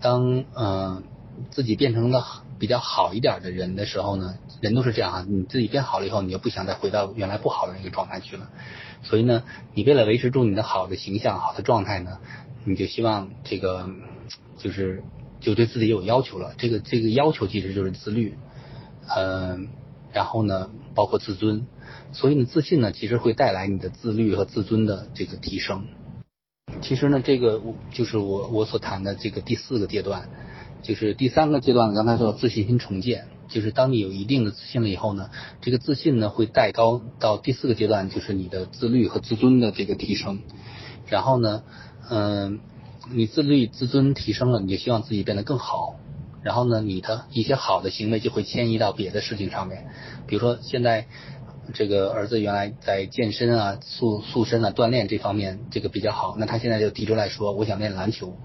[0.00, 1.02] 当嗯
[1.50, 8.50] 自己变成了比较好一点的人的时候呢，人都是这样啊，你自己变好了以后，你就不想再回到原来不好的那个状态去了。
[9.02, 12.18] 所以呢，你为了维持住你的好的形象、好的状态呢，
[12.64, 13.88] 你就希望这个
[14.58, 15.02] 就是
[15.40, 16.52] 就对自己有要求了。
[16.58, 18.36] 这个这个要求其实就是自律，
[19.16, 19.68] 嗯，
[20.12, 21.66] 然后呢，包括自尊。
[22.12, 25.86] 所以呢，自信呢，其实会带来你的自律和自尊的这个提升。
[26.80, 27.60] 其实呢，这个
[27.92, 30.28] 就是我我所谈的这个第四个阶段。
[30.82, 35.28] 就是第三个阶段，刚才说自信心重建，就是当你有一定的自信了以后呢，
[35.60, 40.40] 这个自信呢会带高到第四个阶段，就是你的自律和自尊的这个提升。
[41.06, 41.64] 然后呢，
[42.08, 42.60] 嗯，
[43.12, 45.96] 你自律自尊提升了，你就希望自己变得更好。
[46.42, 49.84] 然后呢，你的一些好的行为就会迁移到别的事情上面，
[50.26, 51.06] 比如说现在
[51.72, 58.36] 这个儿子原来在健身啊、塑塑身啊、锻炼这方面这个比较好，那他现在就提出来说，我想练篮球。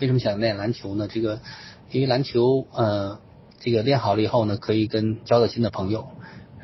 [0.00, 1.08] 为什么想练篮球呢？
[1.08, 1.40] 这个，
[1.90, 3.20] 因为篮球，呃，
[3.60, 6.08] 这个练好了以后呢，可以跟交到新的朋友，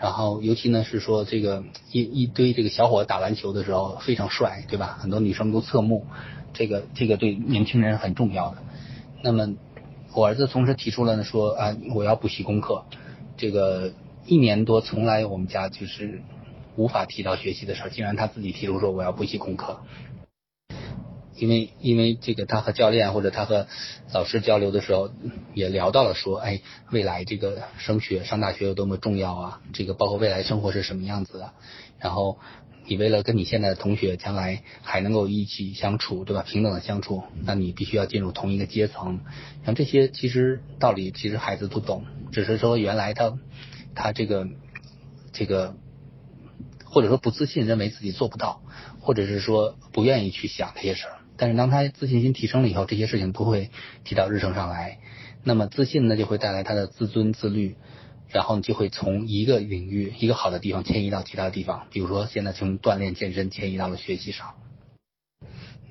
[0.01, 4.99] 然后尤其呢是说这个一一堆这个小伙打篮球的时候非常帅，对吧？
[5.01, 6.07] 很多女生都侧目，
[6.53, 8.57] 这个这个对年轻人很重要的。
[9.23, 9.55] 那么
[10.13, 12.85] 我儿子同时提出了呢，说啊，我要补习功课。
[13.37, 13.93] 这个
[14.26, 16.22] 一年多从来我们家就是
[16.76, 19.80] 无法提到学习的事儿，竟然他自己提出说我要补习功课。
[21.37, 23.66] 因为因为这个他和教练或者他和
[24.12, 25.11] 老师交流的时候，
[25.54, 31.52] 也聊到了说，哎，未来这个升学上大学有多么重要啊，这个包括未来生活是什么样子的，
[31.98, 32.38] 然后
[32.85, 36.42] 你为了跟你现在的同学将来还能够一起相处，对吧？
[36.46, 39.20] 平等的相处，那你必须要进入同一个阶层。
[39.64, 43.38] 像这些其实道理其实孩子都懂，只是说原来他
[43.94, 44.46] 他这个
[45.33, 45.74] 这个
[46.85, 48.62] 或者说不自信，认为自己做不到，
[49.00, 51.14] 或者是说不愿意去想这些事儿。
[51.37, 53.70] 但是当他自信心提升了以后，这些事情都会
[54.05, 54.98] 提到日程上来。
[55.42, 57.76] 那么自信呢，就会带来他的自尊自律，
[58.29, 61.87] 然后就会从一个领域一个好的地方迁移到其他地方。
[61.90, 64.55] 比如说现在从锻炼健身迁移到了学习上。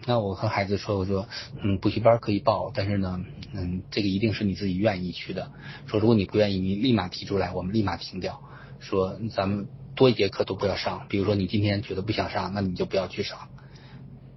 [0.09, 1.29] 那我和孩子说，我说，
[1.61, 5.51] 嗯，补习班可以报，但是呢，嗯，这个一定是你自己愿意去的。
[5.85, 8.41] 说如果你不愿意，你立马提出来，我们立马停掉。
[8.79, 11.05] 说咱们多一节课都不要上。
[11.09, 13.49] 比如说你今天觉得不想上，那你就不要去上。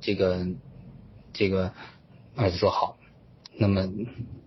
[0.00, 0.46] 这个。
[1.34, 1.72] 这个
[2.36, 2.98] 孩子说好，
[3.58, 3.88] 那么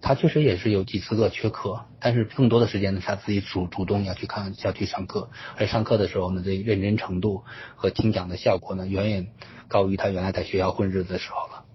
[0.01, 7.43] 他确实也是有几次课缺课，但是更多的时间呢，他自己主主动要去看要去上课，而上课的时候呢，这认真程度
[7.75, 9.27] 和听讲的效果呢，远远
[9.67, 11.65] 高于他原来在学校混日子的时候了。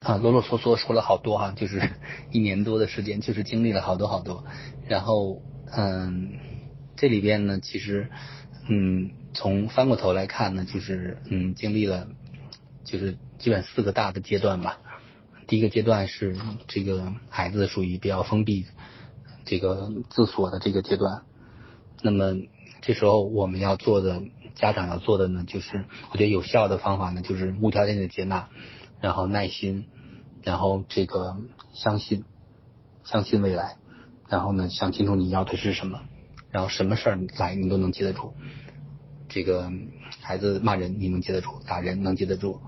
[0.00, 1.90] 啊，啰啰嗦嗦说了好多哈，就是
[2.30, 4.44] 一年多的时间，就是经历了好多好多。
[4.88, 6.38] 然后嗯，
[6.96, 8.08] 这里边呢，其实
[8.68, 12.08] 嗯，从翻过头来看呢，就是嗯，经历了
[12.84, 13.16] 就是。
[13.40, 14.78] 基本四个大的阶段吧。
[15.50, 16.36] 第一个阶段是
[16.68, 18.66] 这个孩子属于比较封闭、
[19.44, 21.22] 这个自锁的这个阶段。
[22.02, 22.36] 那么
[22.82, 24.22] 这时候我们要做的，
[24.54, 28.48] 家长要做的呢，就是我觉得有效的方法呢，就是无条件的接纳，
[29.00, 29.88] 然后耐心，
[30.44, 31.36] 然后这个
[31.74, 32.24] 相信，
[33.02, 33.76] 相信未来，
[34.28, 36.00] 然后呢想清楚你要的是什么，
[36.52, 38.34] 然后什么事儿来你都能接得住。
[39.28, 39.68] 这个
[40.20, 42.60] 孩子骂人你能接得住，打人能接得住。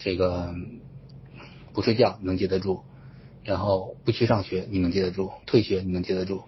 [0.00, 0.52] 这个
[1.72, 2.82] 不睡觉能接得住，
[3.44, 6.42] 然后不去上学你能接得住，退学你能接得住，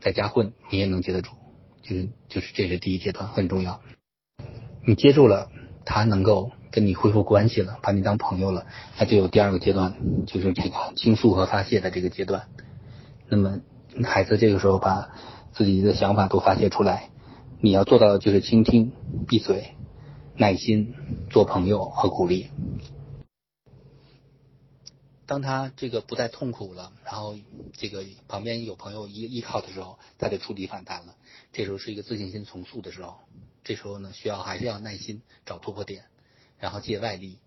[0.00, 1.32] 在家混你也能接得住，
[1.82, 3.80] 就是就是这是第一阶段很重要。
[4.86, 5.50] 你接住了，
[5.84, 8.66] 他能够跟你恢复关系了，把你当朋友了，
[8.98, 9.94] 那就有第二个阶段，
[10.26, 12.48] 就是这个倾诉和发泄的这个阶段。
[13.28, 13.60] 那么
[14.04, 15.10] 孩子这个时候把
[15.52, 17.10] 自己的想法都发泄出来，
[17.60, 18.92] 你要做到的就是倾听、
[19.26, 19.74] 闭嘴、
[20.36, 20.94] 耐心、
[21.28, 22.46] 做朋友和鼓励。
[25.28, 27.36] 当他这个不再痛苦了，然后
[27.74, 31.14] 这个旁边有朋友依依靠的时候，他就触底反弹了。
[31.52, 33.18] 这时候是一个自信心重塑的时候，
[33.62, 36.06] 这时候呢需要还是要耐心找突破点，
[36.58, 37.38] 然后借外力，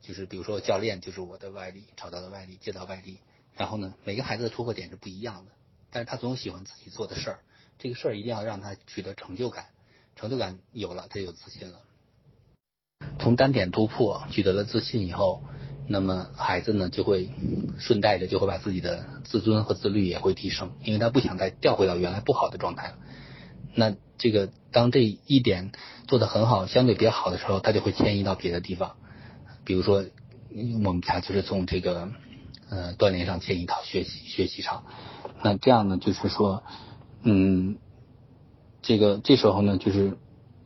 [0.00, 3.18] 就是比如说教练就是我的外力，找到了外力，借到外力。
[3.54, 5.52] 然后呢，每个孩子的突破点是不一样的，
[5.90, 7.40] 但是他总喜欢自己做的事儿，
[7.78, 9.66] 这个事儿一定要让他取得成就感，
[10.16, 11.82] 成就感有了，他有自信了。
[13.18, 15.42] 从单点突破取得了自信以后。
[15.88, 17.30] 那么孩子呢，就会
[17.78, 22.94] 顺带着就会把自己的自尊和自律也会提升，因为他不想再调回到原来不好的状态了。
[23.74, 25.72] 那这个当这一点
[26.06, 28.96] 做得很好，相对比较好的时候，他就会迁移到别的地方。
[29.64, 30.04] 比如说，
[30.84, 32.10] 我们家就是从这个
[32.68, 34.84] 呃锻炼上迁移到学习学习上。
[35.42, 36.64] 那这样呢，就是说，
[37.22, 37.78] 嗯，
[38.82, 40.18] 这个这时候呢，就是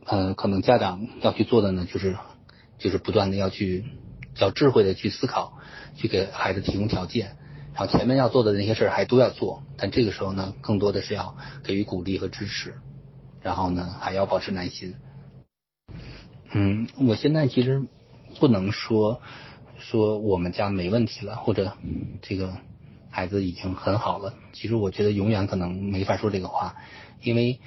[0.05, 2.17] 呃，可能家长要去做的呢，就是
[2.77, 3.85] 就是不断的要去
[4.37, 5.57] 要智慧的去思考，
[5.95, 7.37] 去给孩子提供条件。
[7.73, 12.75] 然后前面要做的那些事儿还都要做，但这个时候呢，更多的是要给予鼓励和支持，
[13.41, 14.93] 然后呢还要保持耐心。
[16.51, 17.83] 嗯，我现在其实
[18.39, 19.21] 不能说
[19.79, 21.75] 说我们家没问题了，或者
[22.21, 22.53] 这个
[23.09, 24.35] 孩子已经很好了。
[24.53, 26.75] 其实我觉得永远可能没法说这个话，
[27.23, 27.59] 因为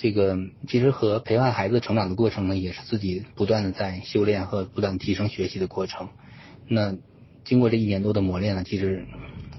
[0.00, 6.08] 这个其实和陪伴孩子成长的过程呢，也是自己不断的在修炼和不断提升学习的过程。
[6.66, 6.96] 那
[7.44, 9.06] 经过这一年多的磨练呢，其实。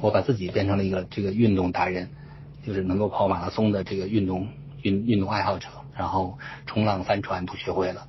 [0.04, 2.10] 我把自己变成了一个这个运动达人，
[2.66, 4.48] 就是能够跑马拉松的这个运动
[4.82, 8.08] 运运动爱好者，然后冲浪、帆船都学会了。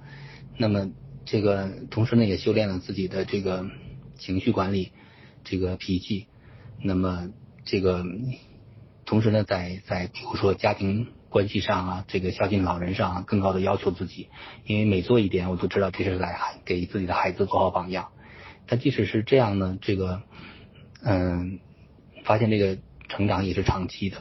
[0.57, 0.91] 那么
[1.27, 3.67] 这个同时呢，也修炼了自己的这个
[4.19, 4.93] 情绪管理，
[5.45, 6.29] 这个脾气。
[6.83, 7.29] 那么
[7.67, 8.07] 这个
[9.05, 14.29] 同时呢，在在比如说家庭关系上啊，这个孝敬老人上，啊更高的要求自己。
[14.65, 18.11] 因为每做一点，我都知道这是来给自己的孩子做好榜样。
[18.69, 20.23] 但即使是这样呢，这个
[21.03, 21.59] 嗯。
[22.25, 22.79] 发现这个
[23.09, 24.19] 成长也是长期的。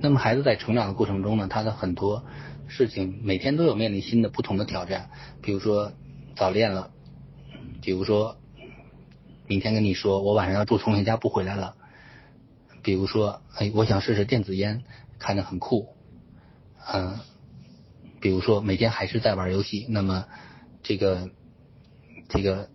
[0.00, 2.24] 那么孩子在成长的过程中呢，他的很多
[2.68, 5.10] 事情每天都有面临新的不同的挑战。
[5.42, 5.92] 比如说
[6.34, 6.90] 早恋了，
[7.82, 8.38] 比如说
[9.46, 11.76] 明天跟你说我晚上要住同学家不回来了，
[12.82, 14.84] 比如说哎我想试试电子烟，
[15.18, 15.88] 看着很酷，
[16.90, 17.18] 嗯，
[18.20, 20.26] 比如说每天还是在玩游戏，那么
[20.82, 21.30] 这个
[22.28, 22.70] 这个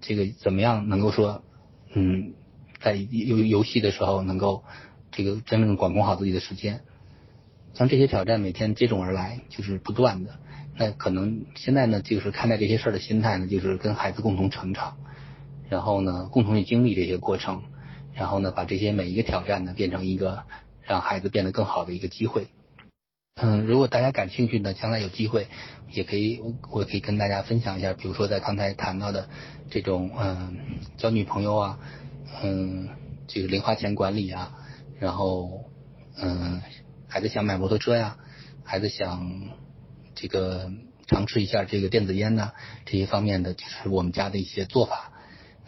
[0.00, 1.42] 这个怎么样能够说
[1.94, 2.34] 嗯？
[2.82, 4.64] 在游游戏的时候，能够
[5.10, 6.80] 这个真正管控好自己的时间，
[7.74, 10.40] 像这些挑战每天接踵而来，就是不断的。
[10.76, 14.96] 那可能现在呢，就是看待这些事儿的心态呢，就是跟孩子共同成长，
[15.68, 17.64] 然后呢，共同去经历这些过程，
[18.14, 20.44] 然后呢，把这些每一个挑战呢，变成一个
[20.80, 22.46] 让孩子变得更好的一个机会。
[23.36, 25.46] 嗯，如果大家感兴趣呢，将来有机会
[25.90, 29.28] 也可以，我可以跟大家分享一下，比如说在刚才谈到的
[29.70, 30.56] 这种嗯，
[30.96, 31.78] 交女朋友啊。
[32.44, 32.88] 嗯，
[33.26, 34.54] 这个零花钱管理啊，
[35.00, 35.64] 然后
[36.16, 36.62] 嗯，
[37.08, 38.18] 孩子想买摩托车呀，
[38.62, 39.48] 孩子想
[40.14, 40.70] 这个
[41.08, 42.52] 尝试一下这个电子烟呐，
[42.86, 45.12] 这些方面的就是我们家的一些做法，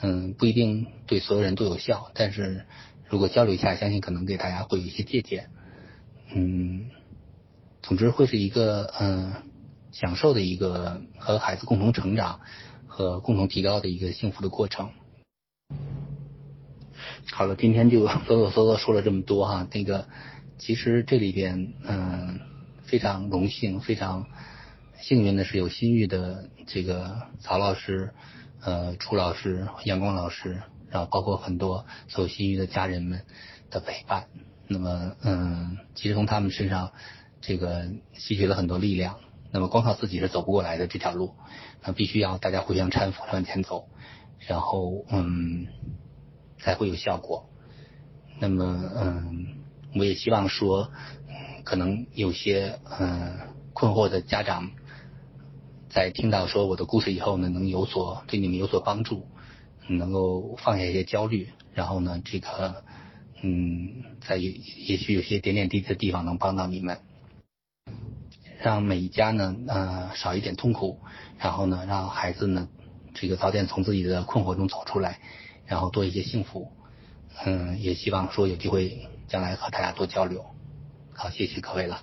[0.00, 2.64] 嗯，不一定对所有人都有效，但是
[3.08, 5.50] 如果交流一下，相信可能给大家会有一些借鉴，
[6.32, 6.90] 嗯，
[7.82, 9.32] 总之会是一个嗯
[9.90, 12.40] 享受的一个和孩子共同成长
[12.86, 14.90] 和共同提高的一个幸福的过程。
[17.32, 19.66] 好了，今天就啰啰嗦嗦说了这么多哈。
[19.72, 20.06] 那个，
[20.58, 22.40] 其实这里边，嗯，
[22.84, 24.26] 非常荣幸，非常
[25.00, 28.12] 幸运的是有新域的这个曹老师、
[28.60, 33.22] 呃楚老师、阳光老师，然后包括很多所有新域的家人们
[33.70, 34.26] 的陪伴。
[34.68, 36.92] 那么，嗯，其实从他们身上，
[37.43, 39.16] 这个吸取了很多力量。
[39.51, 41.34] 那么，光靠自己是走不过来的这条路，
[41.84, 43.90] 那必须要大家互相搀扶往前走。
[44.38, 45.66] 然后，嗯。
[46.64, 47.51] 才会有效果。
[48.38, 49.49] 那么，嗯，
[49.97, 50.93] 我也希望说，
[51.64, 53.36] 可能有些嗯
[53.72, 54.70] 困惑的家长，
[55.90, 59.26] 在听到说我的故事以后呢，能有所对你们有所帮助，
[59.88, 62.84] 能够放下一些焦虑，然后呢，这个
[63.43, 67.01] 嗯，在也许有些点点滴滴的地方能帮到你们，
[68.62, 70.98] 让每一家呢，呃，少一点痛苦，
[71.38, 72.68] 然后呢，让孩子呢，
[73.12, 75.18] 这个早点从自己的困惑中走出来。
[75.64, 76.70] 然后多一些幸福，
[77.44, 80.44] 嗯，也希望说有机会将来和大家多交流。
[81.14, 82.02] 好，谢谢各位了。